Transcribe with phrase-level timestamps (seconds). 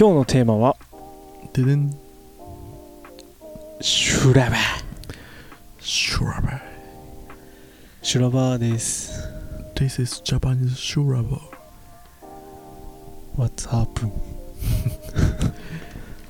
[0.00, 0.76] 今日のテーマは
[1.52, 1.92] ででん。
[3.80, 4.56] シュラバ
[5.80, 6.62] シュラバ
[8.00, 9.28] シュラバーです。
[9.74, 11.40] This is Japanese シュラバ
[13.36, 13.90] What's up?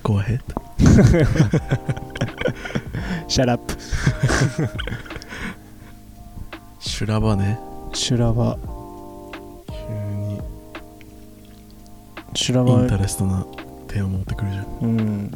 [0.03, 0.41] Go ahead.
[3.29, 3.71] Shut up.
[6.81, 7.59] シュラバね。
[7.93, 8.57] シュラバ
[9.67, 9.75] 急
[10.15, 10.41] に。
[12.35, 13.45] シュラバインタレストな
[13.89, 14.51] テーマ持ってくる。
[14.53, 15.31] じゃんうん。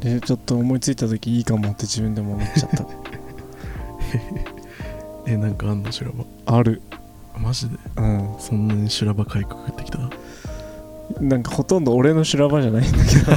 [0.00, 2.86] でちょっと思いついた時いいかもって自分でも思っちゃった。
[5.26, 6.12] えなんかあんのシュラ
[6.46, 6.82] バある。
[7.38, 7.76] マジで？
[7.96, 8.34] うん。
[8.38, 9.98] そんなにシュラバかいくぐってきた？
[11.20, 13.32] なんかほとんど俺の修羅場じゃないんだけど。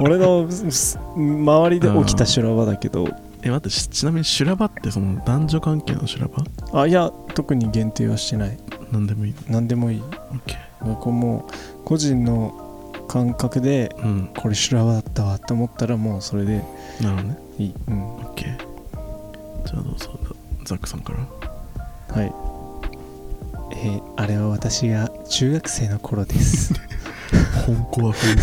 [0.00, 3.08] 俺のす周りで起きた修羅場だけど。
[3.42, 6.44] え待ってしちなみにシュラバってその男女関係のシュラバ
[6.78, 8.58] あいや特に限定はしてない。
[8.92, 9.34] なんでもいい。
[9.48, 10.00] 何でもいい。
[10.00, 10.02] オ
[10.34, 11.46] ッケ僕も
[11.84, 12.69] 個人の
[13.10, 14.26] 感覚でーうん。
[14.36, 16.62] これ修羅場だったわって思ったらもうそれで
[17.00, 17.38] なるほどね。
[17.58, 17.74] いい。
[17.88, 18.02] うん。
[18.02, 20.16] オッケーじゃあどうぞ
[20.64, 21.18] ザックさんから。
[22.14, 22.32] はい。
[23.72, 26.72] えーあれは私が中学生の頃です。
[27.66, 28.36] 本コア風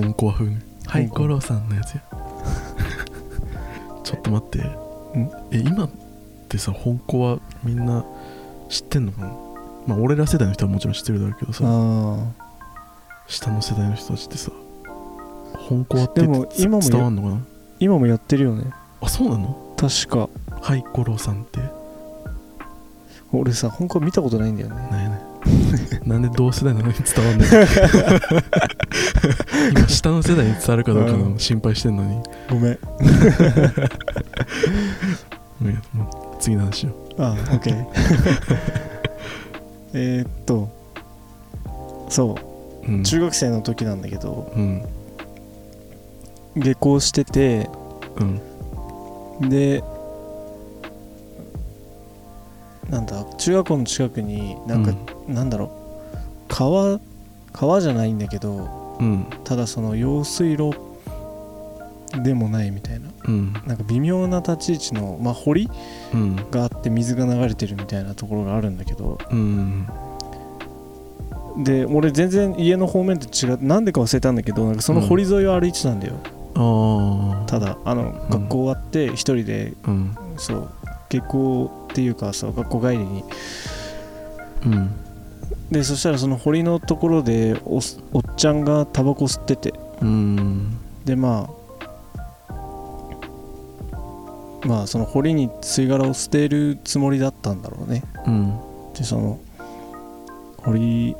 [0.00, 2.02] 本コア風ねはい五郎さんのやつや。
[4.04, 4.64] ちょっと待って。
[5.50, 5.90] え今っ
[6.48, 8.04] てさ本コアみんな
[8.68, 9.41] 知ってんのかな？
[9.86, 11.64] まあ俺ら世代の人はもちろん知ってるだろうけどさ。
[11.66, 12.18] あ
[13.28, 14.50] 下の世代の人たちってさ
[15.56, 17.40] 本コアってでもつ今も伝わんのかな？
[17.78, 18.70] 今もやってるよね。
[19.00, 19.74] あそうなの？
[19.76, 20.28] 確か。
[20.60, 21.60] はい五郎さんって。
[23.32, 24.74] 俺さ本校見たことないんだよね。
[24.90, 25.20] なんやね。
[26.04, 27.48] んなんで同世代なのに伝わんない
[29.72, 32.20] 今下の世代に伝わるかどうかの心配してんのに。
[32.50, 32.78] ごめん。
[36.38, 38.91] 次の話よあオッケー
[39.94, 40.68] えーっと
[42.08, 42.36] そ
[42.84, 43.04] ううん。
[43.04, 44.82] 中学生の時なんだけどうん。
[46.56, 47.68] 下校してて
[49.40, 49.48] うん。
[49.48, 49.82] で
[52.90, 54.92] なんだ中学校の近くになんか、
[55.26, 55.68] なんだろう
[56.48, 57.00] 川
[57.52, 59.26] 川じゃないんだけどうん。
[59.44, 60.72] ただその用水路
[62.22, 63.08] でもないみたいな。
[63.26, 63.52] うん。
[63.66, 65.70] なんか微妙な立ち位置の、まあ、堀
[66.12, 66.36] うん。
[66.50, 69.18] があって水が流れてるみたいなところがあるんだけど。
[69.30, 69.86] うん。
[71.58, 76.14] で俺全然家の方面と違ってなんでか忘れたんだけどなんかその堀沿いを歩いてたんだよ、
[77.46, 80.16] ただあの学校終わって一人でうん。
[80.38, 80.70] そう
[81.10, 83.24] 下校っていうかそう学校帰りに。
[84.64, 84.90] うん。
[85.70, 89.74] でそしたらその堀のところでおっおっちゃんがタバコ吸ってて。
[90.00, 90.78] うん。
[91.04, 91.61] でまあ
[94.64, 98.02] まあその堀に吸い殻を捨てるつもりだったんだろうね。
[98.26, 98.58] うん。
[98.94, 99.40] でその
[100.58, 101.16] 堀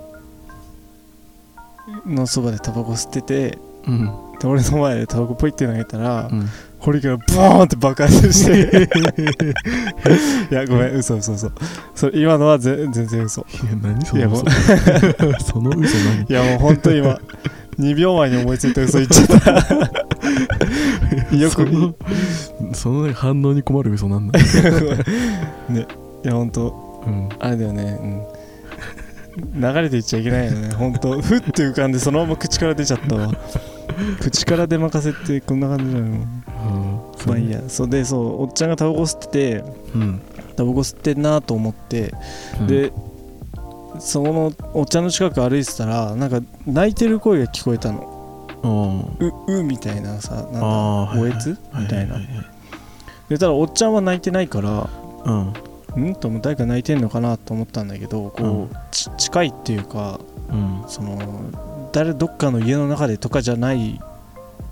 [2.07, 4.11] のそばでタバコ吸っててうん。
[4.41, 6.49] で俺の前でタバコポイって投げたら、うん。
[6.79, 8.89] 堀からボーンって爆発して
[10.51, 11.51] いやごめん嘘嘘嘘。
[11.95, 13.41] それ今のはぜ全然嘘。
[13.41, 14.45] いや何その嘘。
[15.45, 16.27] その嘘何？
[16.29, 17.19] いやもう本当今
[17.79, 20.12] 2秒前に思いついた嘘言っちゃった
[21.37, 21.95] よく
[22.75, 24.39] そのそ反応に困る嘘なんだ。
[25.69, 25.87] ね。
[26.25, 27.29] いや本当うん。
[27.39, 27.99] あれだよね。
[28.01, 29.61] うん。
[29.61, 30.75] 流れていっちゃいけないよね。
[30.75, 33.33] 本当ふって浮かんでそのまま口から出ちゃったわ。
[34.21, 36.23] 口から出任せってこんな感じなのうん。
[37.27, 37.61] まあいいや。
[37.69, 39.65] そうでそうおっちゃんがタバコ吸ってて
[39.95, 40.21] うん。
[40.57, 42.13] タバコ吸ってんなと思って、
[42.61, 42.67] うん。
[42.67, 42.93] で
[43.99, 48.12] そのおっちゃんの近く歩いてたらなんか泣いてる声が聞こえたの
[48.63, 51.59] ううみたいなさなんあだーおえつ？
[51.75, 52.17] みたいな。
[53.29, 54.89] でただおっちゃんは泣いてないから
[55.97, 56.11] うん。
[56.11, 56.15] ん？
[56.15, 60.21] とも誰か泣いてんのかなと思ったんだけどこう、ち近いっていうか
[60.51, 60.85] うん。
[60.87, 61.19] その
[61.93, 64.01] 誰どっかの家の中でとかじゃない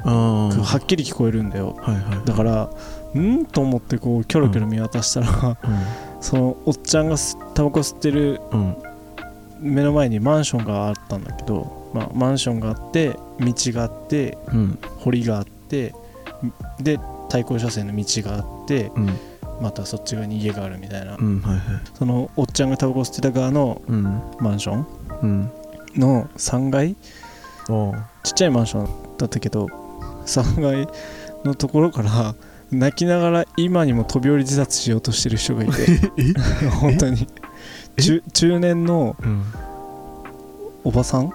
[0.02, 1.76] はっきり聞こえるんだよ。
[2.25, 2.70] だから
[3.19, 3.44] ん？
[3.46, 5.56] と思ってこうキョロキョロ見渡したら、うん。
[6.22, 8.76] そのおっちゃんが吸タバコ吸ってるうん。
[9.60, 14.78] 目の前にマンションがあったんだけど、まあ、マンションがあって道があってうん。
[14.98, 15.94] 堀があって
[16.81, 16.98] で
[17.28, 19.19] 対向車線の道があってうん。
[19.60, 21.62] またそっち側に家があるみたいな、うんはいはい。
[21.94, 24.22] そのおっちゃんがタバコ吸ってた側のうん。
[24.40, 24.87] マンション
[25.22, 25.50] うん。
[25.96, 26.94] の3階
[28.22, 29.66] ちっちゃいマンションだったけど
[30.26, 30.88] 3階
[31.44, 32.34] のところから
[32.70, 35.72] 泣きながら今にも飛び降り自殺しようとしてる人がいて。
[36.19, 36.32] え？
[36.81, 37.26] 本当に。
[37.96, 38.02] え？
[38.02, 39.42] 中中年のうん。
[40.84, 41.32] おばさん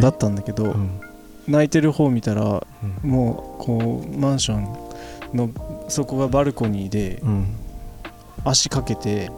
[0.00, 1.00] だったんだけどうん。
[1.48, 2.66] 泣いてる方見たら
[3.04, 3.10] うん。
[3.10, 4.76] もうこうマンション
[5.36, 5.50] の
[5.88, 7.46] そこがバルコニーでうん。
[8.44, 9.30] 足かけて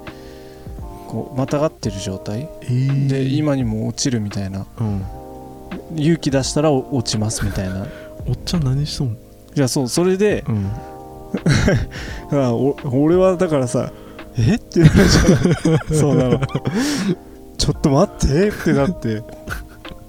[1.08, 2.48] こうまたがってる状態。
[2.62, 3.06] えー。
[3.08, 4.66] で今にも落ちるみたいな。
[4.80, 5.04] うん。
[5.96, 7.86] 勇気出したら落ちますみたいな。
[8.28, 9.08] おっちゃん何しとん？
[9.54, 10.70] いやそうそれでうん。
[12.92, 13.90] 俺はだからさ
[14.38, 14.54] 「え？
[14.54, 16.40] っ?」てなるじゃんそうなの。
[17.58, 19.22] ちょっと待ってってなって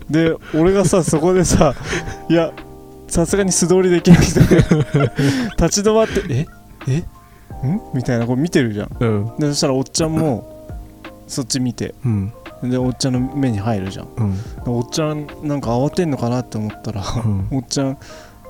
[0.10, 1.74] で俺がさそこでさ
[2.30, 2.52] いや
[3.08, 4.58] さすがに素通りできない人で
[5.62, 6.46] 立ち止まって「え
[6.88, 8.90] えん?」みたいなこう見てるじゃん。
[9.00, 9.26] うん。
[9.38, 10.68] でそしたらおっちゃんも
[11.28, 11.94] そっち見て。
[12.06, 12.34] うん。
[12.64, 14.08] でおっちゃんの目に入るじゃん。
[14.18, 14.36] うん。
[14.36, 17.48] でおっちゃんなんか慌てんのかなって思ったらうん。
[17.52, 17.98] おっちゃん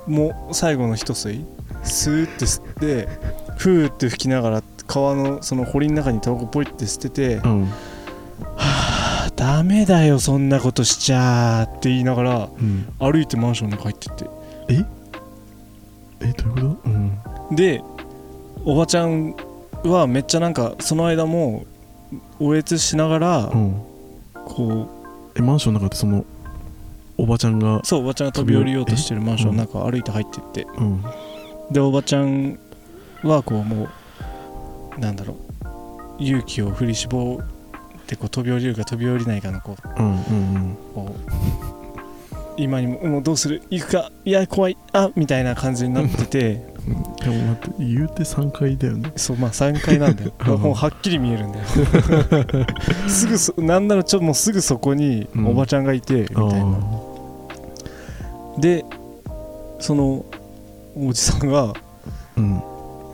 [0.07, 1.45] もう最後の一吸い
[1.83, 3.07] スーって吸って
[3.57, 7.63] ふーって吹きながら川のその堀の中にタバコポイって捨てて「うん。
[7.63, 7.67] は
[8.57, 8.72] あ
[9.63, 12.85] ダメだよそんなことしちゃ」って言いながらうん。
[12.99, 14.29] 歩いてマンションの中入ってって。
[14.67, 14.85] え？
[16.19, 16.89] えどういうこと？
[16.89, 17.55] うん。
[17.55, 17.81] で
[18.65, 19.33] おばちゃん
[19.85, 21.65] はめっちゃなんかその間も
[22.41, 23.81] おえつしながらうん。
[24.33, 24.89] こ
[25.35, 26.25] えマンションの中でその
[27.17, 30.67] おばちゃんがうそうおばちゃんが飛び降りようとしてるマンションの中を歩いて入ってって。
[30.77, 31.01] うん。
[31.71, 32.59] でおばちゃん
[33.23, 33.87] はこうも
[34.97, 35.37] うなんだろ
[36.19, 37.45] う勇気を振り絞っ
[38.15, 41.19] てこう飛び降りるか飛び降りないかのこううんうんこう
[42.55, 43.63] 今にももうどうする？
[43.71, 44.11] 行くか？
[44.25, 44.77] いや怖い。
[44.91, 46.73] あみたいな感じになってて。
[46.87, 46.93] うん。
[47.15, 49.11] でも待って言うて3階だよね。
[49.15, 50.33] そうまあ3階なんだよ。
[50.47, 50.61] うん。
[50.61, 51.65] もうはっきり見えるんだよ。
[53.09, 55.47] すぐそなんならちょっともうすぐそこにうん。
[55.47, 56.77] おばちゃんがいて、みたいな。
[58.59, 58.85] で
[59.79, 60.23] その
[60.95, 61.73] おじさんが
[62.37, 62.61] うん。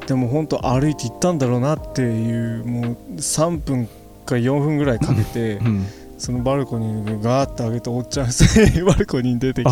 [0.06, 3.88] でも本当歩いて行ったんだろうなっていうもう3分
[4.30, 5.86] か4分ぐらいかけてうん。
[6.18, 8.28] そのバルコニーにガーッて上げておっちゃん
[8.86, 9.72] バルコニーに出てき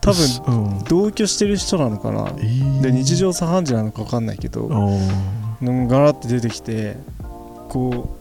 [0.00, 0.84] 多分うん。
[0.84, 2.32] 同居してる人なのかな？
[2.38, 2.80] えー。
[2.80, 6.96] で日常茶飯事なのか分かんないけあどガラッて出てきて
[7.68, 8.16] こ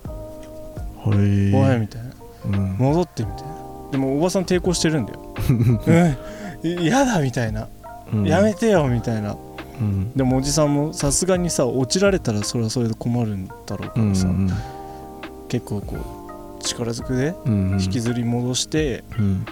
[1.05, 2.09] はう「いおい」みたいな。
[2.45, 3.53] うん「戻って」みたいな。
[3.91, 5.19] でもおばさん抵抗してるんだよ
[6.65, 6.81] 「うん。
[6.81, 7.67] 嫌だ」みたいな。
[8.11, 9.35] うん「やめてよ」みたいな。
[9.79, 10.11] うん。
[10.15, 14.27] でもおじさんもさすがにさ落ちられたらそれはそれで困るんだろうかうんらさ
[15.53, 19.45] 結構こう力ずくでうん引きずり戻してうん。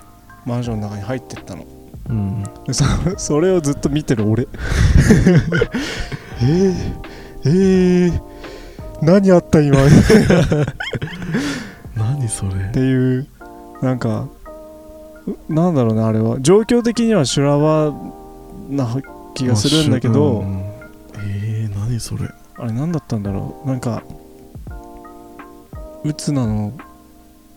[0.48, 1.64] マンションの中に入ってったの。
[2.10, 2.84] うんでそ
[3.18, 4.48] それをずっと見てる俺。
[6.42, 6.74] えー、
[7.46, 8.22] えー、
[9.04, 9.78] 何あった今？
[9.78, 9.82] っ
[11.96, 12.72] 何それ？
[12.72, 13.28] ていう
[13.84, 14.28] なんか
[15.50, 16.40] うなんだろうねあれは。
[16.42, 17.94] 状況的には修羅場
[18.70, 18.88] な
[19.36, 20.62] 気がするんだけど、うんうん。
[21.20, 22.28] えー、何それ？
[22.58, 23.68] あれ何だったんだろう？
[23.68, 24.02] なんか
[26.04, 26.74] 鬱なの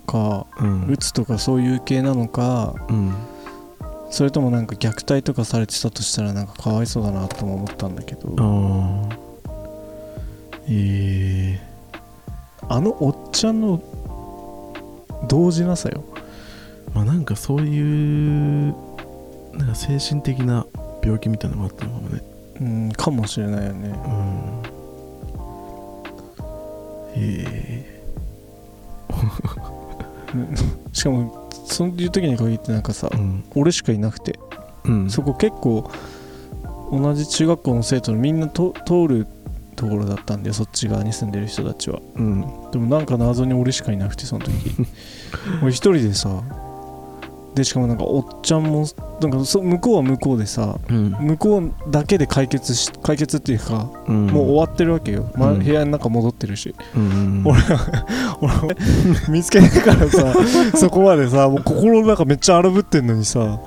[0.07, 0.87] かうん。
[0.89, 3.15] 鬱とかそういう系なのかうん。
[4.11, 9.09] それともなんか虐待とかされてたとしたらなんかかわいそうだなとも思ったんだけど。
[10.69, 11.61] え
[12.69, 13.83] あのおっちゃんの
[15.29, 16.05] 動じなさよ。
[16.91, 18.75] ー、まあなんかそういう
[19.53, 20.67] なんか精神的な
[21.03, 22.23] 病気みたいなのもあったのかもね。
[22.61, 23.89] うんかもしれないよね。
[23.89, 24.63] うん。
[27.17, 27.94] え
[30.93, 33.45] しかもそういう時に限ってなんかさー、うん。
[33.55, 34.39] 俺しかいなくて。
[34.85, 35.11] うん。
[35.11, 35.91] そこ結構
[36.93, 39.27] 同じ中学校の生徒のみんなと通る
[39.77, 42.01] ところだったんだよそっち側に住んでる人たちは。
[42.17, 42.45] うん。
[42.71, 44.53] でもなんか謎に俺しかいなくてその時。
[45.63, 46.43] 俺一人でさ
[47.55, 48.85] でしかもなんかおっちゃんも
[49.21, 51.11] なんかそ向こうは向こうでさうん。
[51.21, 54.27] 向こうだけで解決し解決っていうか、うん。
[54.27, 55.59] もう終わってるわけよ、まうん。
[55.61, 56.75] 部屋の中戻ってるし。
[56.97, 57.61] うんうん俺
[58.41, 58.77] 俺
[59.29, 60.35] 見つけてからさ
[60.77, 63.61] そこまでさもう心の中めっちゃ荒ぶってんのにさ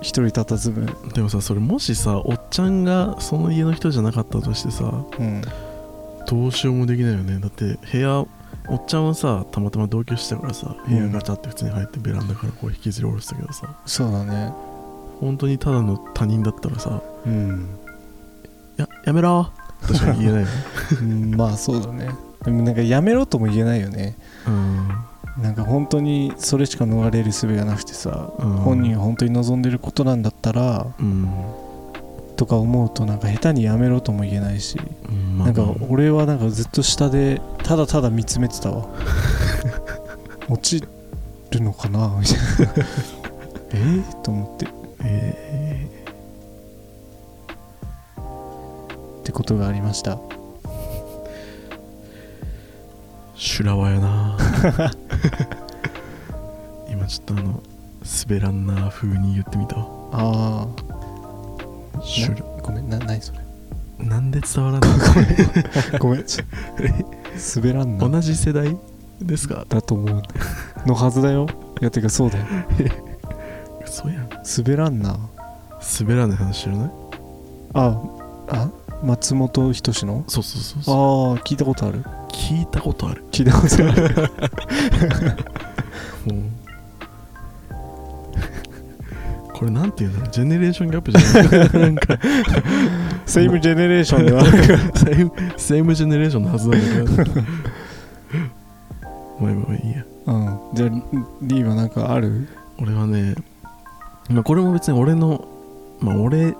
[0.00, 4.84] 一人佇むでもさそれもしさおっちゃんがその家の人じゃなかったとしてさ
[5.18, 5.42] うん。
[6.26, 7.38] どうしようもできないよね。
[7.40, 8.24] だって部屋
[8.68, 13.74] おっちゃんはさたまたま同居してたからさ部屋ガチャって普通に入ってベランダからこう引きずり下ろしたけどさ。
[13.86, 14.52] そうだね。
[15.20, 17.78] 本当にただの他人だったらさうん、
[18.76, 19.50] 「ややめろ!」
[19.86, 20.46] としか言えないよね。
[21.00, 22.10] うん、まあそうだね。
[22.44, 24.16] でもなんかやめろとも言えないよね。
[24.46, 24.88] うん。
[25.42, 28.50] なんか本当にそれしか逃れる術がなくてさ、うん。
[28.58, 31.28] 本人が本当に望んでることなんだったらうん
[32.36, 35.46] とか思うとなんか下手にやめろとも言えないし、うんまあ。
[35.48, 38.88] なんかまあ俺はなんかずっと下でただただ見つめてたわ。
[40.48, 40.86] 落ち
[41.50, 42.18] るのかな？
[42.20, 42.36] みたい
[42.66, 42.72] な。
[43.70, 43.76] え？
[43.76, 44.68] ー、と思って。
[45.04, 46.04] え
[49.20, 50.14] ってことがありました。
[50.16, 50.20] ー、
[53.34, 54.36] 修羅場やな。
[56.90, 57.62] 今ちょっとあの
[58.28, 59.86] 滑らんな風に言ってみたわ。
[60.12, 60.91] ああ
[62.62, 63.40] ごめんな何それ？
[64.06, 66.24] なんで伝わらないごめん。
[66.24, 66.44] ちょ
[67.60, 68.08] 滑らんな。
[68.08, 68.76] 同じ世代
[69.20, 69.64] ですか？
[69.68, 70.22] だと思う。
[70.86, 71.46] のはずだよ。
[71.80, 72.44] いやてかそうだよ。
[73.86, 74.28] 嘘やん。
[74.64, 75.16] 滑らんな。
[76.00, 76.90] 滑らない話知らない？
[77.74, 78.00] あ
[78.50, 78.68] あ？
[79.04, 80.24] 松本人志の？
[80.28, 81.34] そうそうそうあそう。
[81.36, 82.04] あ聞いたことある。
[82.28, 83.24] 聞いたことある。
[83.30, 84.28] 聞いたことある。
[86.34, 86.42] もう
[89.62, 90.28] これなんていうんだろう。
[90.32, 91.82] ジェネレーションギャップじゃない。
[91.82, 92.18] なんか。
[93.26, 94.44] セイムジェネレーションでは
[94.96, 97.40] セイムセイムジェネレーションのはずなんだけど。
[99.38, 100.04] まあまあいいや。
[100.26, 100.58] うん。
[100.74, 100.90] じゃあ
[101.42, 102.48] リーはなんかある？
[102.80, 103.36] 俺はね
[104.30, 105.46] まあこれも別に俺の
[106.00, 106.56] まあ俺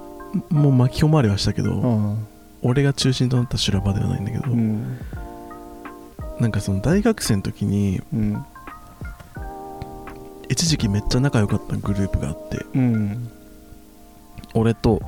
[0.50, 2.24] も巻き込まれはしたけど、うん。
[2.62, 4.96] 俺が中心となった修羅場ではないんだけど、うん。
[6.38, 8.44] なんかその大学生の時にうん
[10.52, 13.30] 一時期めっちゃ仲良かったグループがあってうん
[14.54, 15.00] 俺と、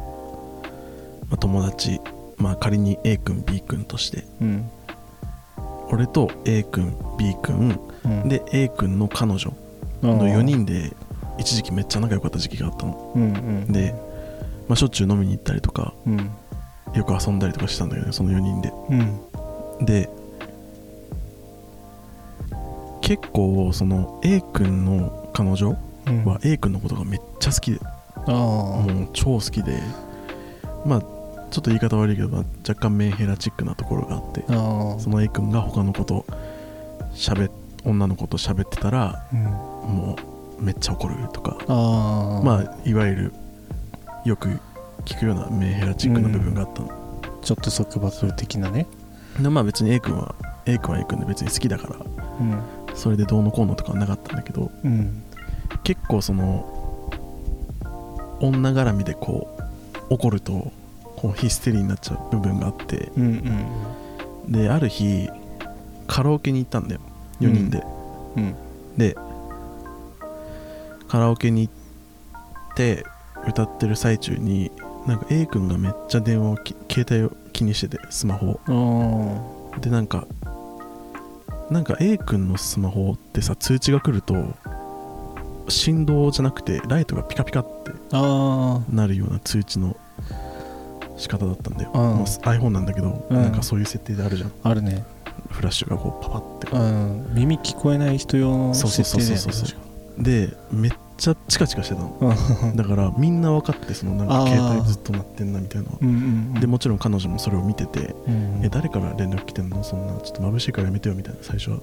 [1.29, 2.01] まあ、友達
[2.39, 4.71] まあ仮に A 君 B 君としてうん
[5.91, 8.29] 俺と A 君 B 君うん。
[8.29, 9.53] で A 君の彼女
[10.03, 10.93] の4人で
[11.39, 13.13] 一時期めっちゃ仲良かった時期があったの。
[13.15, 13.27] うんう
[13.69, 13.95] んで、
[14.67, 16.31] まあ、しょっちゅう飲みに行ったりとかうん。
[16.95, 18.73] よく遊んだりとかしてたんだけどねその4人で。
[18.89, 19.85] うん。
[19.85, 20.09] で
[23.03, 25.77] 結構その A 君の彼女
[26.07, 26.25] うん。
[26.25, 27.81] は A 君のことがめっちゃ好きで。
[28.27, 29.79] あもう超好きで。
[30.87, 34.45] まあちょっと言い方悪いけど、まあ若干メンヘラチックなところがあって
[35.03, 36.25] その A 君が他の子と
[37.15, 37.51] 喋っ
[37.85, 39.43] 女の子と喋ってたらうん。
[39.43, 40.17] も
[40.59, 41.57] うめっちゃ怒るとか。
[41.69, 43.33] まあいわゆる
[44.25, 44.49] よく
[45.05, 46.89] 聞くようなメンヘラチックな部分があったの、
[47.43, 48.87] ちょっと束縛的なね。
[49.39, 50.35] でまあ別に A 君は
[50.67, 51.97] A 君は A 君で別に好きだから
[52.41, 52.63] うん。
[52.95, 55.24] それでどうのこうのとかはなかったんだけどうん
[55.83, 57.11] 結構その
[58.41, 59.57] 女絡みでこ
[60.11, 60.73] う怒ると
[61.17, 63.11] こうヒステリーになっちゃう部分があって。
[63.17, 63.67] うんうん
[64.49, 65.29] である日
[66.07, 67.01] カラオケに行ったんだよ。
[67.41, 67.83] 4人で、
[68.37, 68.55] うん。
[68.97, 69.17] で
[71.09, 73.05] カラオケに行って
[73.47, 74.71] 歌ってる最中に
[75.07, 79.71] なんか A 君がめっちゃ電話をき携帯を気にしててスマホを。
[79.75, 80.27] あでなんか
[81.71, 84.35] なんか A 君のスマホってさ通知が来ると
[85.69, 89.97] 振動じゃなくてライトがピカピカってなるような通知の
[91.17, 92.23] 仕方だったんだよ、うん。
[92.23, 93.43] iPhone なんだけど、うん。
[93.43, 94.53] なんかそういう設定であるじゃん。
[94.63, 95.05] ああるね。
[95.49, 96.81] フラッシュがこうパパってこう。
[96.81, 97.35] うん。
[97.35, 100.23] 耳聞こえない人用のそうそう設そうそうそう。
[100.23, 102.75] でめっちゃチカチカしてたの。
[102.75, 105.89] だからみんな分かってそのなんか携帯ずっと鳴ってんなみたいな。
[106.01, 106.61] うんうんうん。
[106.61, 109.83] でもちろん彼女もそれを見てて、うんえ誰から連絡来てんの？
[109.85, 111.71] そんなちょっと眩しいからやめてよみたいな最初。
[111.71, 111.79] は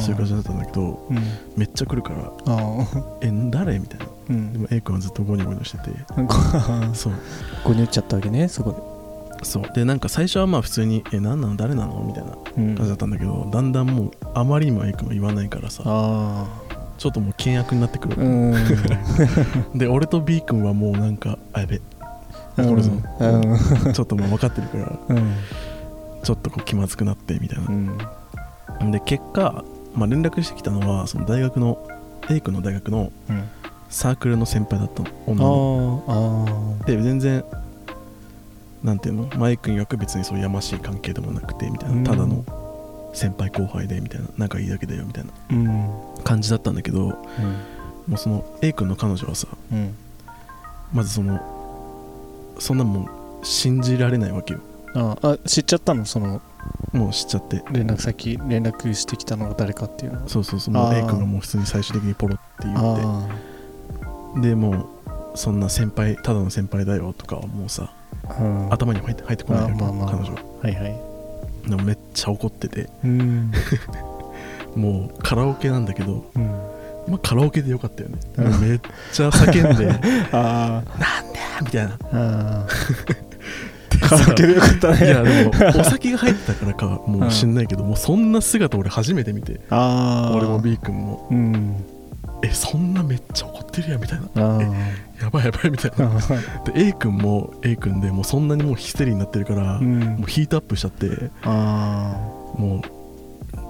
[0.00, 1.16] そういう感じだったんだけどうん。
[1.56, 2.32] めっちゃ来るから
[3.22, 3.78] え誰？
[3.78, 4.06] みたいな。
[4.30, 4.52] うん。
[4.52, 5.90] でも A 君はずっとゴニョゴニョしてて。
[6.22, 6.32] ご
[6.94, 7.12] そう。
[7.64, 8.86] ごにょっちゃったわけねそこ
[9.42, 9.64] そう。
[9.74, 11.56] でなんか最初はまあ普通に「え何なの？
[11.56, 12.74] 誰なの?」みたいなでうん。
[12.76, 15.82] 感じだったんだけどだんだんもうあまりにも A 君が言わないからさ。
[15.86, 16.44] あ
[17.00, 18.16] ちょっともう険悪になってくる
[19.74, 21.80] で俺と B 君はもうなんかあやべ。
[22.58, 22.92] 怒るぞ。
[22.92, 23.92] うん。
[23.94, 25.34] ちょっともう分かってるからうん。
[26.22, 27.68] ちょっとこう気まずくなってみたいな。
[28.82, 28.90] うん。
[28.90, 29.64] で結果、
[29.94, 31.88] まあ、連絡してきたのはその大学の
[32.28, 33.48] A 君の大学のうん。
[33.88, 35.08] サークルの先輩だったの。
[35.08, 37.42] あ女のああで全然
[38.84, 39.30] なんていうの？
[39.38, 42.02] マイ君曰く別にそういうやましい関係でもなくてみたいうん。
[42.02, 42.44] なただの
[43.14, 44.28] 先輩後輩でみたいな。
[44.36, 45.30] 仲いいだけだよみたいな。
[45.50, 47.16] うん感じだったんだけども
[48.14, 49.94] うその A 君の彼女はさうん。
[50.92, 51.40] まずその
[52.58, 53.08] そんなもん
[53.42, 54.60] 信じられないわけよ。
[54.94, 56.04] ああ知っちゃったの？
[56.04, 56.42] その
[56.92, 57.62] もう知っちゃって。
[57.70, 60.28] 連絡先連絡してきたのが誰かっていうのは？
[60.28, 62.80] そうそうそうもう A 君がもう普通に最終的にポロって言って。
[62.80, 63.28] あ
[64.40, 64.90] でも
[65.34, 67.92] うそんな先輩ただの先輩だよとかはもうさ
[68.28, 68.72] あうん。
[68.72, 70.16] 頭に入って入ってこないわけまあまあまあ。
[70.16, 70.34] 彼女。
[70.34, 71.70] ははいはい。
[71.70, 72.90] でもめっちゃ怒ってて。
[73.04, 73.52] うん
[74.76, 76.42] もうカラオケなんだけど、うん。
[77.08, 78.18] まあ、カラオケでよかったよね、
[78.60, 78.80] めっ
[79.12, 79.90] ちゃ叫んで
[80.32, 80.82] あ
[81.62, 81.98] みたいな。
[84.00, 85.06] カラオケでよかったね。
[85.06, 85.50] いやでも
[85.80, 89.78] お酒が入ってたからかもう知んないけど、もうそんな姿俺初めて見て俺
[90.46, 91.26] も B 君も。
[91.30, 91.84] うん。
[92.42, 94.56] えそんなめっちゃ怒ってるやんみたいな。
[94.58, 94.62] あ
[95.22, 96.06] やばいやばいみたいな。
[96.06, 100.00] あで A 君も A 君でもうそんなにもうヒステリーになってるから、うん。
[100.00, 102.16] もうヒートアップしちゃってあ
[102.56, 102.99] もう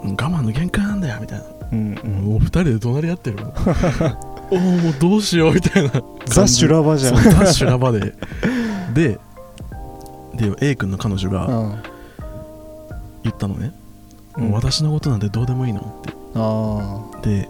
[0.02, 2.24] 我慢の限界なんだよみたいな、ーうんうん。
[2.32, 3.38] もう二人で怒鳴り合ってる。
[4.50, 5.90] おおもうどうしようみたいな。
[6.26, 7.14] ザ・修羅場じゃん。
[7.14, 8.14] ザ・修羅場で。
[8.94, 9.18] で
[10.34, 11.82] で A 君の彼女がうん。
[13.22, 13.72] 言ったのね、
[14.36, 14.50] うん。
[14.52, 15.80] 私のことなんてどうでもいいの？
[15.80, 17.48] ってあで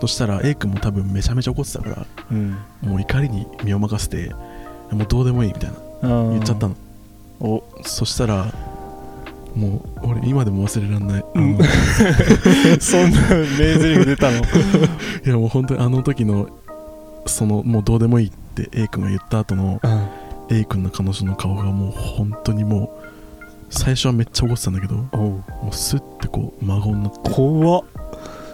[0.00, 2.56] そしたら A 君も多分めちゃめちゃ怒ってたからあうん。
[2.82, 4.34] もう怒りに身を任せて
[4.90, 5.76] もうどうでもいいみたいな。
[6.02, 6.74] 言言っちゃったの。
[7.40, 7.62] お。
[7.82, 8.52] そしたら
[9.56, 11.58] もう俺今でも忘れられない、うん。
[12.80, 13.20] そんな
[13.58, 14.36] 名台詞出たの？
[15.24, 16.48] いやもう本当にあの時の
[17.26, 20.08] そのもうどうでもいいって A 君が言った後のうん。
[20.56, 23.06] A 君の彼女の顔がもう本当にもう
[23.70, 25.68] 最初はめっちゃ怒ってたんだけどもおう。
[25.70, 27.30] うスッてこう孫になって。
[27.30, 27.84] 怖っ。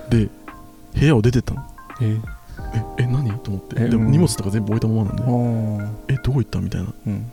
[0.09, 0.29] で
[0.99, 1.63] 部屋を出てったの。
[2.01, 2.17] え？
[2.75, 3.31] ええ何？
[3.41, 3.89] と思って。
[3.89, 6.61] でも荷物とか全部置いたままなんで、えどこ行った？
[6.61, 6.89] みたいな。
[7.07, 7.31] うん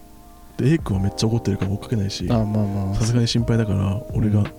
[0.60, 2.96] で A 君はめっちゃ怒ってるから追っかけないしあまあまあ。
[2.96, 4.52] さすがに心配だから俺がうん。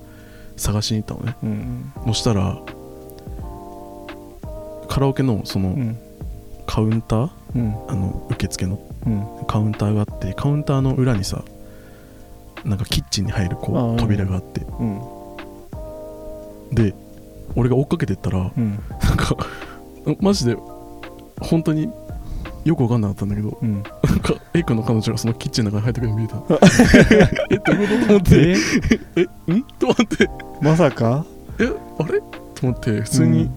[0.56, 1.92] 探しに行ったのね、うん。
[2.08, 2.60] そしたら
[4.88, 5.98] カラオケのそのうん。
[6.66, 7.74] カウンター、うん。
[7.88, 9.26] あの受付のうん。
[9.46, 11.44] カウンターがあってカウンターの裏にさ
[12.64, 13.94] なんかキッチンに入るこあうん。
[13.94, 14.60] う扉があって。
[14.62, 15.00] うん。
[16.72, 16.94] で
[17.56, 18.78] 俺が追っかけてったらうん。
[19.02, 19.36] なんか
[20.20, 20.56] マジで
[21.40, 21.90] 本当に
[22.64, 23.82] よく分かんなかったんだけどうん
[24.20, 26.36] なんか A 君の彼女がそのキッチンの中に入ってくるの見えた。
[27.50, 28.56] えどういうことと思って。
[29.16, 30.30] ええんと思って。
[30.60, 31.24] まさか？
[31.58, 31.64] え
[31.98, 32.20] あれ？
[32.20, 33.00] と思って。
[33.00, 33.50] 普通に、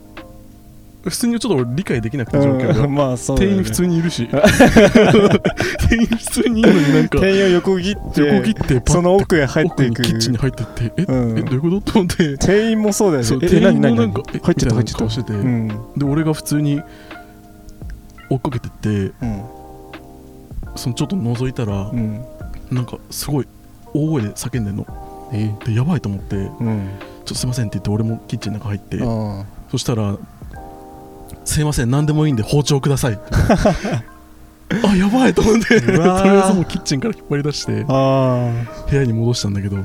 [1.04, 2.96] 普通にちょっと俺理解できなくて状況が、うん。
[2.96, 3.58] まあそうだよね。
[3.58, 4.30] 店員普通にいるし。
[4.32, 7.20] 店員普通にいるのになんか。
[7.20, 10.00] 店員を横切って横切ってパッその奥へ入っ奥ていく。
[10.00, 10.94] にキッチンに入ってって。
[10.96, 11.38] え,、うん。
[11.40, 12.38] えどういうことと思って。
[12.38, 15.68] 店員もそうだよそう店員もなんかえ入っちゃった入っちゃっ顔してて、うん。
[15.98, 16.82] で俺が普通に
[18.30, 18.90] 追っかけてって。
[19.22, 19.42] うん
[20.76, 22.26] そのちょっと覗いたら、うん。
[22.72, 23.48] なんかすごい
[23.94, 24.86] 大声で叫んでんの。
[25.34, 26.90] えでやばいと思ってうん。
[27.00, 30.18] ちょっとすいませんって言って俺もキッチンの中入ってあそしたら
[31.46, 33.20] 「すいません何でもいいんで包丁ください」
[34.84, 38.52] あやばいと思ってとりあえずもうキッチンから引っ張り出してあ
[38.90, 39.78] 部屋に戻したんだけど。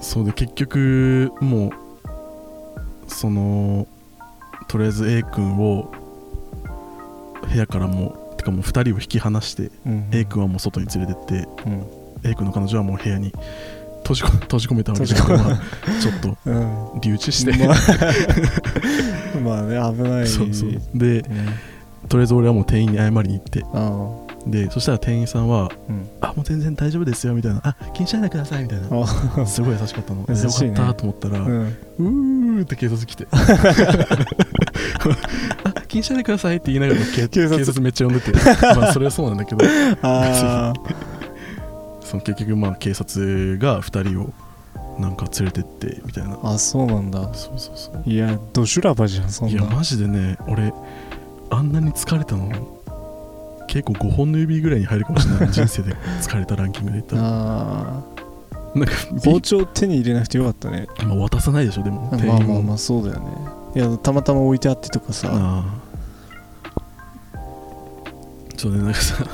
[0.00, 1.72] そうで結局もう
[3.08, 3.86] その
[4.68, 5.92] とりあえず A 君を
[7.50, 10.08] 部屋からもうてかもう2人を引き離してうん。
[10.12, 11.86] A 君はもう外に連れてってうん。
[12.24, 13.32] A 君の彼女はもう部屋に
[14.02, 15.24] 閉じこ閉じ込めたわけじゃな
[16.00, 17.00] ちょっとうん。
[17.00, 17.76] 留置して、まあ
[19.40, 20.26] まあね危ない。
[20.26, 20.70] そうそう。
[20.94, 21.28] でね。
[22.08, 23.64] とりあえず俺はもう店員に謝りに行って。
[23.72, 24.10] あ
[24.46, 28.88] でそしたら店員さんはあうん「あもう全然大丈夫ですよ」みたいな「あ気にしないでください」みたいな。
[29.42, 30.22] あすごい優しかったの。
[30.22, 30.26] ね。
[30.28, 30.34] よ
[30.74, 31.76] かったと思ったら、うん。
[31.98, 33.26] うーって警察来て。
[33.30, 33.36] あ
[35.88, 37.80] 気にしないでくださいって言いながら警 警察。
[37.80, 38.32] めっちゃ呼んでて。
[38.76, 39.64] まあそれはそうなんだけど。
[40.02, 40.72] あ
[42.00, 44.32] その結局まあ警察が2人を
[44.98, 46.38] なんか連れてってみたいな。
[46.42, 47.20] ああそうなんだ。
[47.34, 48.02] そうそうそう。
[48.06, 49.54] いやド修羅場じゃんそんな。
[49.54, 50.72] いやマジでね俺
[51.50, 52.50] あんなに疲れたの
[53.66, 55.50] 結構5本の指ぐらいに入るかもしれない。
[55.50, 57.22] 人生で疲れたランキングで言ったら。
[57.24, 58.02] あ
[58.74, 60.86] なんかあ包丁手に入れなくてよかったね。
[61.04, 62.10] まあ渡さないでしょでも。
[62.12, 63.26] まあまあまあそうだよね
[63.78, 65.30] いやたまたま置いてあってとかさ。
[65.32, 67.40] ああ。
[68.56, 69.24] そうねなんかさ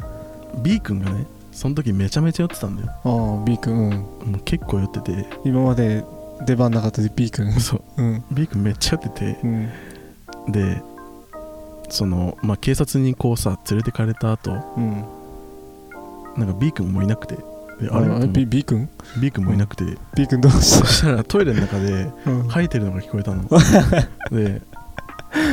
[0.62, 2.90] B 君がねその時めちゃめちゃ酔ってたんだよ。
[2.90, 4.32] ああ B 君うん。
[4.32, 5.26] もう結構酔ってて。
[5.46, 6.04] 今まで
[6.44, 7.50] 出番なかったで B 君。
[7.58, 7.82] そう。
[7.96, 8.24] うん。
[8.30, 9.40] B 君めっちゃ酔ってて。
[9.42, 9.72] うん。
[10.52, 10.82] で
[11.88, 15.06] そのまあ警察にこうさ連れてかれた後うん。
[16.36, 17.38] なんか B 君もいなくて
[17.80, 18.88] でああれと思って B, B 君
[19.20, 19.84] ？B 君もいなくて、
[20.16, 22.48] B 君どうしそしたらトイレの中でたうん。
[22.48, 23.44] 吐いてるのが聞こえたの。
[24.30, 24.62] で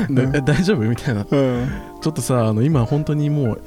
[0.09, 0.77] でえ大丈夫？
[0.87, 1.25] みたいな。
[1.29, 1.67] うん。
[2.01, 3.61] ちょっとさあの今本当にもう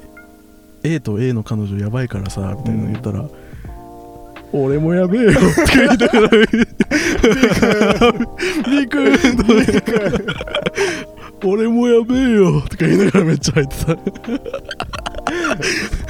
[0.83, 3.25] A と A の彼女やばいからさみたいなの言ったら、
[4.51, 5.31] 俺もやべえよ。
[5.31, 5.39] って
[5.75, 6.29] 言いながら
[8.69, 9.17] B 君。
[11.43, 12.61] 俺もやべえよ。
[12.61, 13.93] とか言いながらめっちゃ入ってた。
[13.93, 13.97] っ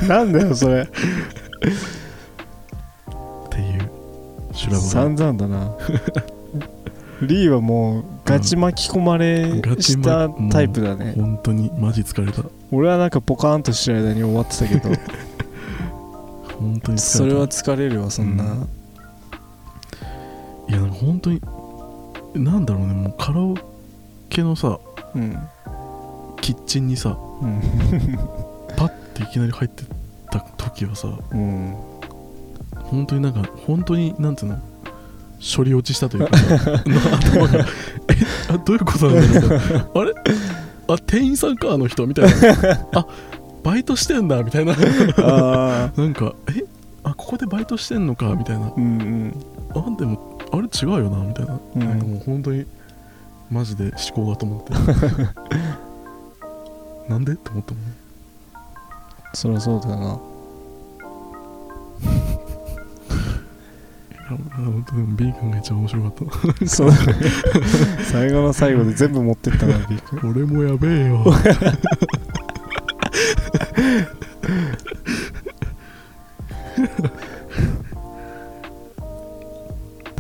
[0.07, 0.87] なんだよそれ
[4.57, 5.77] 修羅場散々だな。
[7.21, 11.13] リーはもうガチ巻き込まれガチしたまタイプだね。
[11.15, 12.43] 本当にマジ疲れた。
[12.71, 14.89] 俺はなんかポカーンとしてる間に終わってたけど。
[16.59, 17.01] 本当に疲れた。
[17.01, 18.49] それは疲れるわそんな、うん。
[20.69, 21.41] いや本当に
[22.33, 22.93] なんだろうね。
[22.93, 23.55] もうカラオ
[24.29, 24.79] ケのさ
[25.15, 25.37] うん。
[26.41, 27.61] キッチンにさうん。
[28.75, 29.85] パッていきなり入ってっ
[30.31, 31.75] た時はさうん
[32.89, 34.59] 本当になんか本当になんていうの？
[35.55, 36.31] 処理落ちしたというか。
[36.85, 36.99] の
[37.45, 37.65] 頭が
[38.09, 38.15] え
[38.49, 39.59] あどういうことなんだろう
[40.01, 40.13] あれ？
[40.89, 42.31] あ店員さんかあの人みたいな。
[42.93, 43.05] あ
[43.63, 44.73] バイトしてんだみたいな。
[45.19, 46.63] あなんかえ？
[47.03, 48.71] あここでバイトしてんのかみたいな。
[48.75, 49.33] うんうん。
[49.75, 51.81] あでもあれ違うよなみたいな,、うん。
[51.85, 52.65] なんかもう本当に
[53.51, 54.73] マジで思考が止まって。
[57.09, 57.33] なんで？
[57.33, 57.83] って思ったもん
[59.33, 60.19] そりゃそうだよな
[64.35, 66.13] 本当に B 君が一番面白かっ
[66.59, 66.67] た。
[66.67, 66.91] そう。
[68.11, 71.23] 最後の最後で全部持ってったなびっくり俺もやべえよ。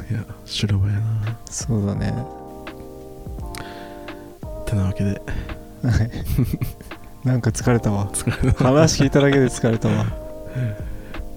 [0.09, 1.37] いや修羅場やな。
[1.49, 2.13] そうだね。
[4.65, 5.09] てなわけで。
[5.11, 5.15] は
[6.03, 6.11] い。
[7.27, 8.09] なんか疲れたわ。
[8.57, 10.05] 話聞いただけで疲れたわ。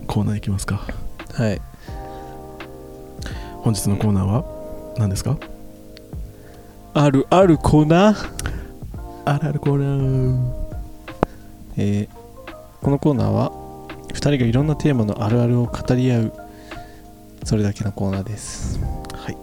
[0.07, 0.87] コーナーいきますか。
[1.35, 1.70] はい
[3.63, 4.45] 本日のコーナーは
[4.99, 5.37] 何ですか？
[6.95, 8.31] あるあるコーナー？
[9.25, 10.71] あるあるコーナー。
[11.77, 12.21] えー
[12.83, 13.53] このコーナーは
[14.09, 16.33] 2人がいろんなテーマのあるあるを語り合う
[17.45, 18.81] それだけのコーナーです。
[19.13, 19.37] はい。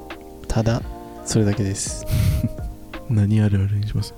[0.47, 0.81] ただ
[1.23, 2.03] それだけです。
[3.11, 4.15] 何あるあるにします？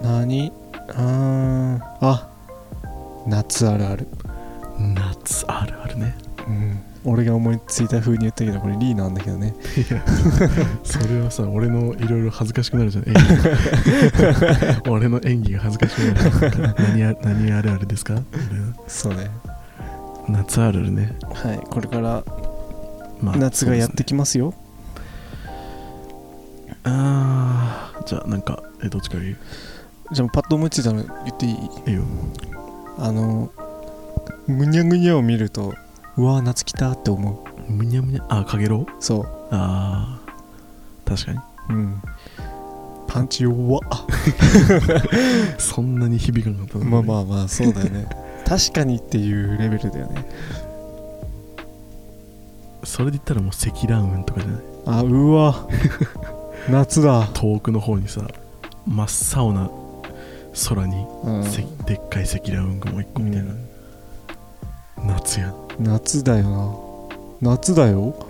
[0.00, 0.50] 何？
[0.88, 1.80] あー。
[2.00, 2.28] あ
[3.26, 4.08] 夏あるある。
[4.78, 6.16] 夏あるあるね
[6.46, 6.80] うん。
[7.04, 9.54] 俺が思いついた風に言ったけどこれリーなんだけどね。
[9.76, 10.04] いや
[10.84, 13.08] それはさ俺のいろいろ恥ずかしくなるじゃん。
[13.08, 13.22] 演技
[14.90, 16.74] 俺の演技が恥ずかしくなる。
[16.78, 18.20] 何あ何あるあるですか？
[18.86, 19.30] そうね。
[20.28, 22.22] 夏あるあるね、はいこれから
[23.20, 24.54] ま夏がやってきますよ。
[26.84, 29.36] あーじゃあなんかえどっちから言う？
[30.12, 31.52] じゃあパッと思いついたの言っていい？
[31.88, 32.02] いいよ。
[32.98, 33.50] あの
[34.46, 35.74] ぐにゃぐにゃを見ると
[36.16, 37.72] うわー夏来たって思う。
[37.72, 38.26] むにゃむにゃ。
[38.28, 38.86] あかげろう？
[39.00, 41.38] そあー確かに。
[41.70, 42.02] ううん。
[43.06, 43.78] パンチ弱。
[43.78, 43.80] っ
[45.58, 48.06] そんなに響かなかったまあまあまあそうだよね。
[48.46, 50.26] 確かにっていうレベルだよね。
[52.84, 54.60] それで言ったらもう積乱雲とかじゃない？
[54.86, 55.66] あうわ。
[56.70, 58.22] 夏だ、遠くの方にさ
[58.86, 59.08] 真っ
[59.42, 59.70] 青な
[60.68, 61.44] 空に、うん。
[61.44, 63.52] せでっかい積乱雲雲一個みたいな、
[65.04, 66.50] 夏やん夏だよ
[67.40, 67.50] な。
[67.52, 68.14] 夏だよ。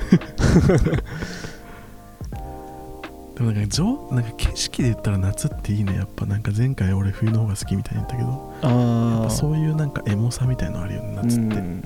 [3.37, 5.97] でもなんか上なんか景色で言ったら夏っていいね。
[5.97, 8.53] やっぱなんか前回俺冬の方が好きみたいに言ったけど。
[8.63, 11.57] ああぱそういうなんかエモさみたいのあるよね夏って。
[11.57, 11.83] うん。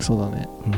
[0.00, 0.48] そうだね。
[0.66, 0.68] う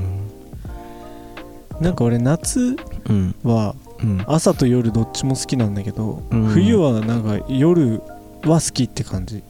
[1.81, 1.85] ん。
[1.85, 2.77] なんか俺夏
[3.09, 3.35] うん。
[3.43, 4.25] はうん。
[4.27, 6.45] 朝と夜どっちも好きなんだけど、うん。
[6.47, 8.01] 冬はなんか夜
[8.45, 9.43] は好きって感じ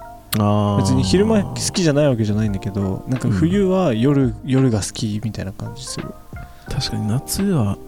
[0.78, 6.12] 別に昼間好きじゃないわけじゃないんだけどなんか冬は夜、夜が好きみたいな感じする。
[6.68, 7.78] 確かに夏は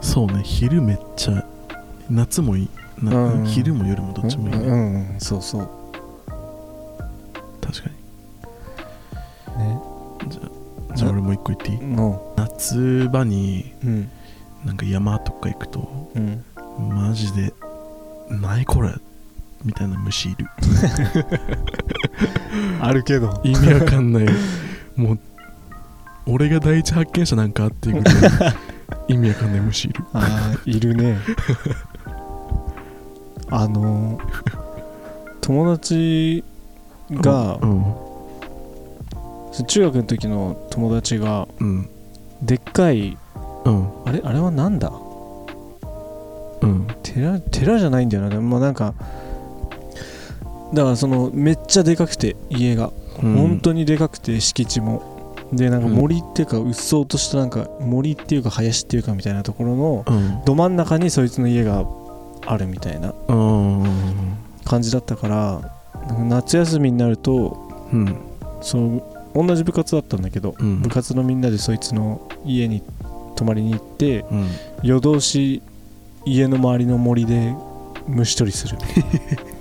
[0.00, 1.44] そうね昼めっちゃ
[2.10, 2.68] 夏もいい。
[3.02, 3.44] な、うん。
[3.46, 5.68] 昼も夜もどっちもいいね、うん、うん、そうそう。
[7.60, 7.88] 確か
[9.58, 9.80] ね。
[10.24, 10.40] にじゃ
[10.90, 11.78] あじゃあ俺もう一個言っていい？
[11.78, 14.10] の夏場にうん。
[14.64, 16.44] なんか山とか行くとうん。
[16.88, 17.52] マジで
[18.30, 18.90] 「何これ?」
[19.64, 20.46] みたいな虫いる。
[22.80, 23.40] あるけど。
[23.44, 24.26] 意味わかんない。
[24.96, 25.18] もう
[26.26, 28.54] 俺が第一発見者なんかっていうぐらい
[29.08, 30.04] 意味わかんない虫いる。
[30.12, 31.18] あーいるね。
[33.50, 34.18] あの
[35.40, 36.44] 友達
[37.10, 37.94] が、うん。
[39.66, 41.88] 中学の時の友達がうん。
[42.42, 43.18] でっかい
[43.64, 43.88] うん。
[44.06, 44.22] あれ？
[44.24, 44.90] あれはなんだ？
[46.62, 46.86] うん。
[47.02, 48.30] 寺寺じゃないんだよな。
[48.30, 48.94] でもまあなんか
[50.72, 53.34] だからそのめっちゃでかくて家が、うん。
[53.36, 55.10] 本当にでかくて敷地も。
[55.52, 60.44] でなんか森っていうかうっそうとしたなんか森っていうか林っていうかみたいなところのうん。
[60.46, 61.84] ど真ん中にそいつの家が
[62.46, 63.84] あるみたいなうん。
[64.64, 65.72] 感じだったから
[66.26, 68.16] 夏休みになるとうん。
[68.62, 69.02] その
[69.34, 70.80] 同じ部活だったんだけど、うん。
[70.80, 72.82] 部活のみんなでそいつの家に
[73.36, 74.48] 泊まりに行ってうん。
[74.82, 75.60] 夜通し
[76.24, 77.54] 家の周りの森で
[78.06, 78.78] 虫取りする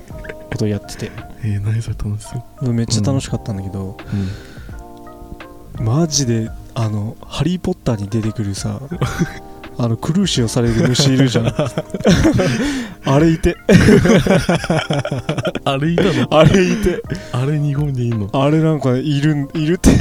[0.52, 1.12] ことをやってて。
[1.44, 2.74] えー、何それ楽しそう。
[2.74, 4.30] めっちゃ楽しかったんだけど、うん
[5.86, 8.80] マジであの「ハリー・ポッター」に出てくるさ
[9.80, 11.48] あのクルーシをされる虫いるじゃん。
[13.06, 13.56] あれいて。
[15.66, 16.28] あれいたの？
[16.30, 17.02] あれいて。
[17.32, 18.30] あれ日本でいいの？
[18.34, 19.90] あれなんかいるいるって。
[19.90, 19.94] あ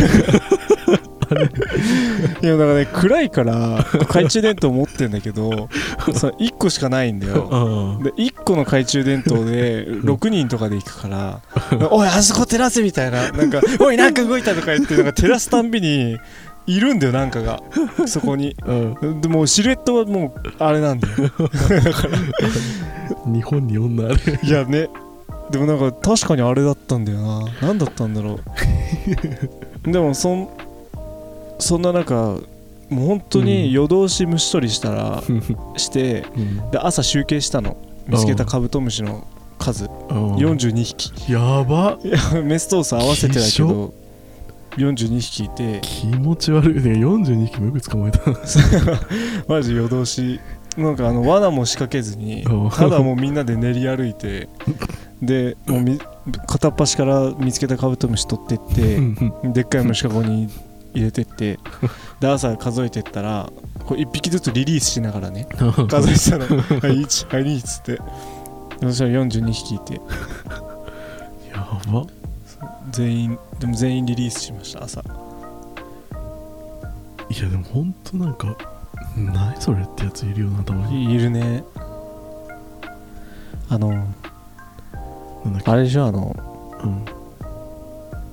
[2.43, 5.69] いやだからね暗いから懐中電灯持ってんだけど
[6.15, 7.49] その1個しかないんだよ。
[7.51, 11.41] あで1個の懐中電灯で6人とかで行くから
[11.91, 16.19] 「おいあそこ照らせ」みたいななんか「おいなんか動いた」とか言ってなんか照らすたんびに
[16.67, 17.61] いるんだよなんかが。
[18.07, 18.57] そこに。
[18.67, 18.73] う
[19.07, 19.21] ん。
[19.21, 21.17] でもうシルエットはもうあれなんだよ。
[23.27, 24.17] 日本に女ある。
[24.43, 24.89] いやね。
[25.51, 27.45] でもなんか確かにあれだったんだよな。
[27.61, 28.39] 何だったんだろ
[29.87, 29.91] う。
[29.91, 30.49] でもそん
[31.61, 32.39] そんな中
[32.91, 35.23] もう本当に夜通し虫取りしたら、
[35.77, 36.71] してうん。
[36.71, 37.77] で朝集計したの。
[38.09, 39.27] 見つけたカブトムシの
[39.59, 39.85] 数。
[39.85, 40.35] うん。
[40.37, 41.33] 42匹。
[41.33, 41.99] やば。
[42.45, 43.95] メスとオス合わせてだけど
[44.77, 45.79] 42匹いて。
[45.83, 46.75] 気持ち悪い。
[46.75, 48.21] ね42匹もよく捕まえた。
[49.47, 50.41] マジ夜通し。
[50.77, 52.71] なんかあの罠も仕掛けずにうん。
[52.71, 54.49] ただもうみんなで練り歩いて
[55.23, 55.99] でもうみ
[56.47, 59.01] 片っ端から見つけたカブトムシ取ってって
[59.53, 60.49] でっかい虫かごに
[60.93, 61.59] 入れてって
[62.21, 63.51] で朝数えてったら
[63.87, 65.47] こう1匹ずつリリースしながらね
[65.89, 66.61] 数えてたの。
[66.61, 68.01] はい1はい2っつって。
[68.83, 69.95] そしたら42匹いて。
[69.95, 70.01] や
[71.93, 72.05] ば。
[72.91, 75.01] 全員でも全員リリースしました朝。
[75.01, 75.05] い
[77.43, 78.57] やでもほんとなんか
[79.17, 81.13] 何それってやついるよなたまに。
[81.15, 81.63] いるね。
[83.69, 84.05] あの
[85.65, 86.35] あれでしょあの
[86.83, 87.05] うん。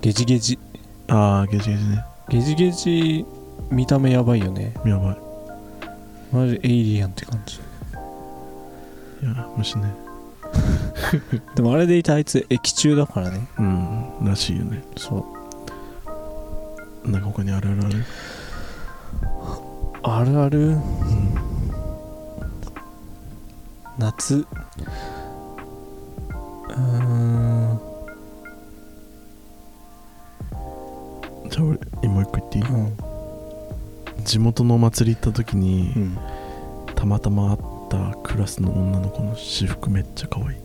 [0.00, 0.58] ゲジゲジ。
[1.08, 3.24] ああゲジゲジねゲジゲジ
[3.70, 4.74] 見た目やばいよね。
[4.84, 5.16] やばい。
[6.32, 7.56] マジエイリアンって感じ。
[9.22, 9.92] いや虫ね。
[11.56, 13.48] でもあれでいたあいつ液中だからね。
[13.58, 14.82] うんらしいよね。
[14.96, 15.26] そ
[17.06, 17.10] う。
[17.10, 18.04] なんか他にあるあるある？
[20.02, 20.58] あるある？
[20.68, 20.78] うん。
[23.98, 24.34] 夏。
[24.36, 27.57] うーん
[31.50, 32.64] じゃあ俺今一個言っていい？
[32.64, 32.96] うん。
[34.24, 36.18] 地元のお祭り行った時に、うん。
[36.94, 37.58] たまたま会っ
[37.88, 40.58] たクラスの女の子の私服めっちゃ可愛い。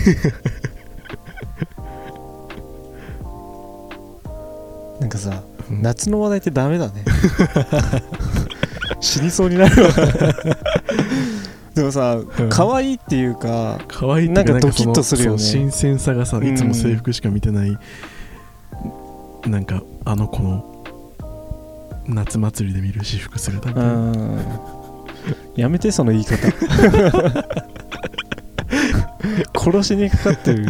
[5.00, 5.82] なんかさうん。
[5.82, 7.04] 夏の話題ってダメだね。
[9.00, 9.90] 死にそうになるわ
[11.74, 12.26] でもさん。
[12.50, 15.38] 可愛いっていうか可愛いなんかドキッとするよね。
[15.38, 17.78] 新鮮さがさうんいつも制服しか見てない、
[19.46, 20.84] なんかあの子の
[22.06, 23.92] 夏祭りで見る私服姿みたいな。
[23.92, 24.38] うん。
[25.54, 26.36] やめてその言い方。
[29.58, 30.64] 殺しにかかってる。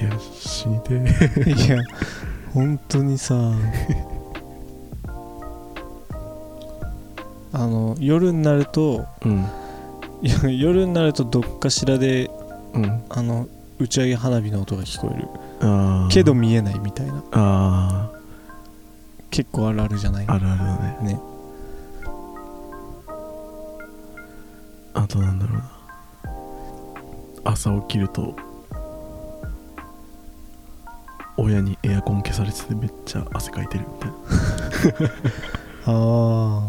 [0.00, 0.10] いや
[0.40, 1.50] 死にてえ。
[1.50, 1.78] いや
[2.54, 3.34] 本当にさ。
[7.54, 9.44] あの夜になるとうん。
[10.58, 12.30] 夜になるとどっかしらで
[12.72, 13.04] うん。
[13.10, 13.46] あの
[13.78, 15.28] 打ち上げ花火の音が聞こえる。
[16.10, 17.22] けど見えないみたいな。
[17.32, 18.10] あ
[19.30, 20.26] 結構あるあるじゃない？
[20.26, 21.12] ーあるあるだね。
[21.14, 21.20] ね。
[24.94, 25.70] あとなんだろうな。
[27.44, 28.34] 朝起きると
[31.42, 35.14] 親にエアコン消されててめっちゃ汗かいてるみたいな。
[35.86, 36.68] あ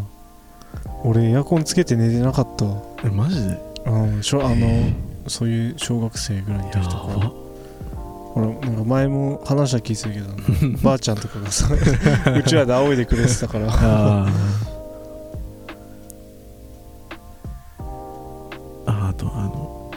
[1.04, 2.82] 俺エアコンつけて寝てなかったわ。
[3.04, 3.58] えマジで？
[3.86, 4.66] うんしょあの
[5.28, 6.96] そういう小学生ぐらいのや時とか。
[7.18, 7.32] ば。
[8.34, 11.68] ほらなんか前も話した気するけどばあちゃんとかがさ
[12.36, 13.66] うちわで仰いでくれてたから。
[13.70, 14.30] あー。
[18.86, 19.90] ああとあの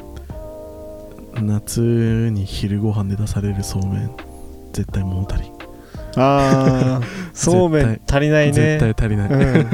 [1.42, 4.12] 夏に昼ご飯で出されるそうめん
[4.78, 5.54] 絶対物足りん。
[6.20, 7.02] ああ
[7.34, 8.52] そうめん足りないね。
[8.52, 9.68] 絶対足りない、うん。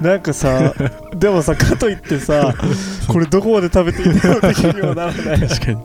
[0.00, 0.74] なんかさ
[1.14, 2.52] でもさかといってさ
[3.06, 5.40] これどこまで食べていいんだろうって気にはならない。
[5.48, 5.78] 確かに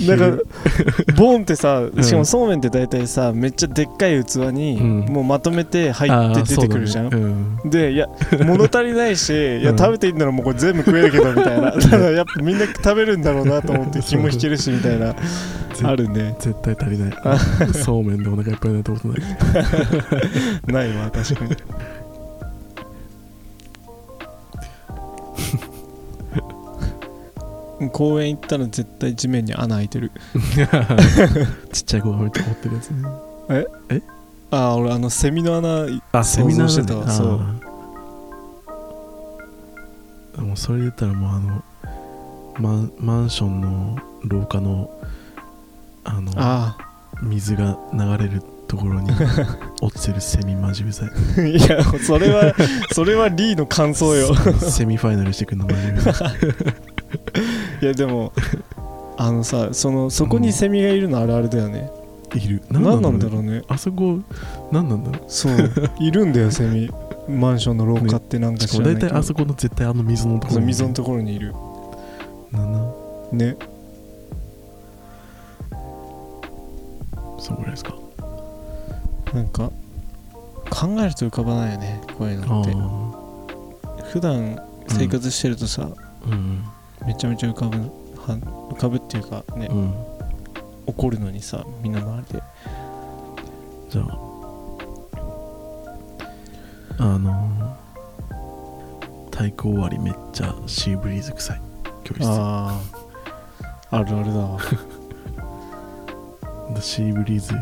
[0.00, 0.42] なんか
[1.16, 2.02] ボンってさん。
[2.02, 4.98] しかもそうめんって大体さめっちゃでっかい器にうん。
[5.12, 8.08] もうまとめて入って出てくるじゃん、でいや
[8.44, 9.30] 物足りないし
[9.60, 9.78] いやうん。
[9.78, 11.72] 食べていいんならもうこれ全部食えるけどみたいな。
[11.78, 15.16] ただやっぱみんな食べるんだろうなと思って気も引けるしみたいなぜ
[15.84, 16.34] あるね。
[16.40, 17.12] 絶対足りない。
[17.72, 19.18] そうめんでお腹いっぱいになったことない。
[20.66, 21.56] ないわ確かに
[27.90, 30.10] 公園行ったら絶対地面に穴開いてる。
[31.72, 33.02] ちっちゃい子がめってるやつね。
[34.50, 37.08] ああ俺あのセミの穴あセミナーしてたわ。
[37.10, 37.40] そう。
[40.38, 41.64] うもうそれで言ったらもうあの
[42.58, 44.90] マンマンションの廊下の
[46.04, 46.76] あのあ
[47.22, 49.10] 水が流れるところに
[49.82, 52.54] 落ちてるセミマジうざいいやそれは
[52.92, 54.34] それはリーの感想よ。
[54.58, 56.14] セミファイナルしてくんのマジうざい
[57.80, 58.32] いやでも
[59.16, 61.90] あのさそのそこにセミがいるのあるあるだよね、
[62.34, 62.62] いる。
[62.70, 63.62] 何なんだろうね。
[63.68, 64.20] あそこ
[64.72, 65.30] 何なんだろう。
[65.30, 65.72] そう。
[65.98, 66.90] いるんだよ セミ。
[67.28, 69.08] マンションの廊下ってなんか知らないけど。
[69.08, 71.54] 体あそこの絶対あの水のところ溝のところにいる。
[72.52, 72.86] なんな
[73.32, 73.56] ね。
[77.38, 77.94] そうぐらいですか。
[79.32, 79.70] なんか
[80.70, 82.72] 考えると浮かばないよねこういうのって。
[82.74, 86.64] あ普段生活してるとさ、あうん
[87.06, 87.78] めちゃめちゃ浮かぶ
[88.16, 88.38] は
[88.70, 89.94] 浮かぶっていうかね、うん。
[90.86, 92.42] 怒るのにさみんな周りで。
[93.90, 94.18] じゃあ
[96.98, 101.60] あのー、体育終わりめっちゃシーブリーズ臭い。
[102.04, 102.24] 教室。
[102.24, 102.80] あ
[103.90, 104.60] ああるあるだわ。
[106.74, 107.54] で シーブリーズ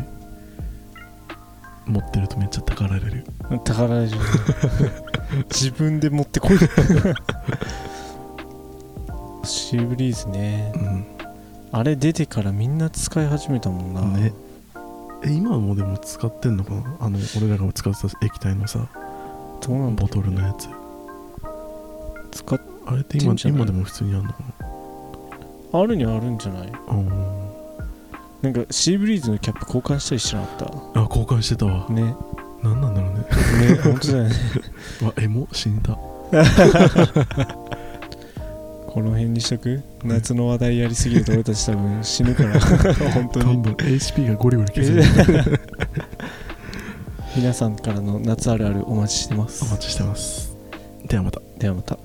[1.85, 3.25] 持ってるとめっちゃたかられる。
[3.65, 4.17] 宝られる。
[5.49, 6.57] 自分で持ってこい
[9.73, 10.71] シーブリーズね。
[10.75, 11.03] うん。
[11.71, 14.01] あれ出てからみんな使い始めたもんな。
[14.19, 14.31] ね。
[15.25, 16.95] え今もでも使ってんのかな？
[16.99, 18.87] あの俺らが使ってた液体のさ
[19.65, 20.67] どうなんだボトルのやつ。
[22.37, 24.37] 使っあれって今今でも普通にあんのか
[25.73, 26.71] あるにはあるんじゃない？
[26.71, 27.09] なうん。
[28.43, 31.85] なんかシーブリーズのキャップ交換したりしなかっあ交換してたわ。
[31.87, 32.15] たね。
[32.61, 33.19] 何なんだろうね。
[33.73, 34.35] ね本当だよね。
[35.01, 35.97] わエモ死んだ
[38.93, 39.81] この辺にしとく？
[40.03, 42.59] 夏の話題やりすぎると俺たち多分死ぬから。
[43.11, 43.45] 本当に。
[43.45, 45.59] どんどん HP がゴリゴリ削れる。
[47.35, 49.65] 皆さんからの夏あるあるお待ちしてます。
[49.65, 50.55] お待ちしてます。
[51.07, 51.41] ではまた。
[51.57, 51.97] ではまた。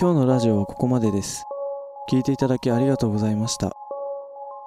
[0.00, 1.44] 今日のラジオはここまでです。
[2.08, 3.72] 聞いていただきありがとうございました。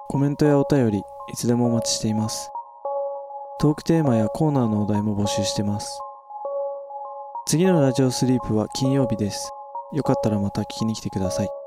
[0.08, 2.50] コメントやお便りいつでもお待ちしています。
[3.60, 6.00] トークテーマやコーナーのお題も募集してます。
[7.46, 9.50] 次のラジオスリープは金曜日です。
[9.92, 11.61] よかったらまた聞きに来てください。